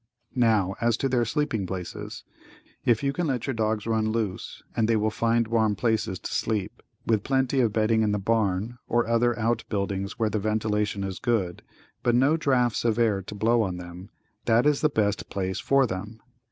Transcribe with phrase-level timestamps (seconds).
[0.33, 2.23] Now as to their sleeping places,
[2.85, 6.33] if you can let your dogs run loose, and they will find warm places to
[6.33, 11.03] sleep, with plenty of bedding in the barn or other out buildings where the ventilation
[11.03, 11.61] is good,
[12.01, 14.09] but no drafts of air to blow on them,
[14.45, 16.19] that is the best place for them.